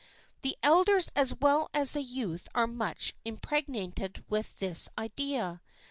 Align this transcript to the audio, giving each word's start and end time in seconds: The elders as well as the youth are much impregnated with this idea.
The 0.41 0.57
elders 0.63 1.11
as 1.15 1.35
well 1.39 1.69
as 1.75 1.91
the 1.93 2.01
youth 2.01 2.47
are 2.55 2.65
much 2.65 3.13
impregnated 3.23 4.25
with 4.27 4.57
this 4.57 4.89
idea. 4.97 5.61